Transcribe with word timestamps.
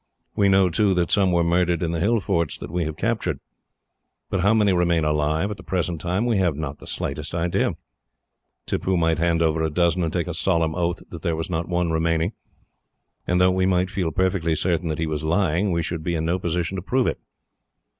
We 0.35 0.49
know, 0.49 0.67
too, 0.71 0.95
that 0.95 1.11
some 1.11 1.31
were 1.31 1.43
murdered 1.43 1.83
in 1.83 1.91
the 1.91 1.99
hill 1.99 2.19
forts 2.19 2.57
that 2.57 2.71
we 2.71 2.85
have 2.85 2.97
captured. 2.97 3.39
But 4.31 4.39
how 4.39 4.51
many 4.55 4.73
remain 4.73 5.03
alive, 5.03 5.51
at 5.51 5.57
the 5.57 5.63
present 5.63 6.01
time, 6.01 6.25
we 6.25 6.37
have 6.39 6.55
not 6.55 6.79
the 6.79 6.87
slightest 6.87 7.35
idea. 7.35 7.75
Tippoo 8.65 8.97
might 8.97 9.19
hand 9.19 9.43
over 9.43 9.61
a 9.61 9.69
dozen, 9.69 10.03
and 10.03 10.11
take 10.11 10.25
a 10.25 10.33
solemn 10.33 10.73
oath 10.73 11.03
that 11.11 11.21
there 11.21 11.35
was 11.35 11.51
not 11.51 11.69
one 11.69 11.91
remaining; 11.91 12.31
and 13.27 13.39
though 13.39 13.51
we 13.51 13.67
might 13.67 13.91
feel 13.91 14.09
perfectly 14.11 14.55
certain 14.55 14.87
that 14.89 14.97
he 14.97 15.05
was 15.05 15.23
lying, 15.23 15.71
we 15.71 15.83
should 15.83 16.01
be 16.01 16.15
in 16.15 16.25
no 16.25 16.39
position 16.39 16.77
to 16.77 16.81
prove 16.81 17.05
it. 17.05 17.19